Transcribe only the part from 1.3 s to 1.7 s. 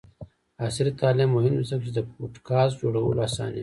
مهم دی